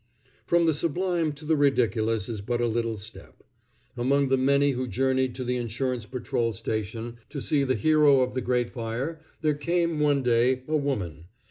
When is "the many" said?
4.29-4.71